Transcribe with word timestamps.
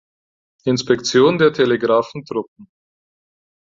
Inspektion 0.65 1.37
der 1.37 1.53
Telegraphen-Truppen. 1.53 2.67